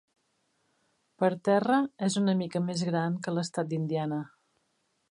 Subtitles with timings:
[1.23, 1.77] Per terra,
[2.09, 4.21] és una mica més gran que l'estat d'Indiana.